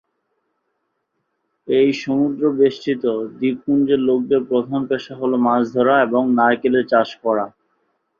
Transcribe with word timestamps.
এই 1.67 1.89
সমুদ্র 2.01 2.43
বেষ্টিত 2.59 3.03
দ্বীপপুঞ্জের 3.37 4.01
লোকদের 4.07 4.41
প্রধান 4.49 4.81
পেশা 4.89 5.13
হল 5.21 5.31
মাছ 5.45 5.63
ধরা 5.75 5.95
এবং 6.07 6.21
নারকেলের 6.37 6.85
চাষ 6.91 7.09
করা। 7.23 7.45